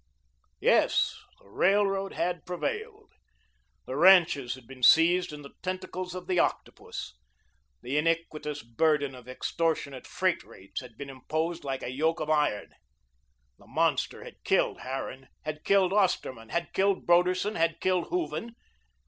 Yes, 0.59 1.15
the 1.39 1.47
Railroad 1.47 2.13
had 2.13 2.43
prevailed. 2.43 3.11
The 3.85 3.95
ranches 3.95 4.55
had 4.55 4.65
been 4.65 4.81
seized 4.81 5.31
in 5.31 5.43
the 5.43 5.53
tentacles 5.61 6.15
of 6.15 6.25
the 6.25 6.39
octopus; 6.39 7.13
the 7.83 7.97
iniquitous 7.99 8.63
burden 8.63 9.13
of 9.13 9.27
extortionate 9.29 10.07
freight 10.07 10.43
rates 10.43 10.81
had 10.81 10.97
been 10.97 11.11
imposed 11.11 11.63
like 11.63 11.83
a 11.83 11.91
yoke 11.93 12.19
of 12.19 12.31
iron. 12.31 12.71
The 13.59 13.67
monster 13.67 14.23
had 14.23 14.43
killed 14.43 14.79
Harran, 14.79 15.27
had 15.43 15.63
killed 15.63 15.93
Osterman, 15.93 16.49
had 16.49 16.73
killed 16.73 17.05
Broderson, 17.05 17.53
had 17.53 17.79
killed 17.79 18.07
Hooven. 18.07 18.55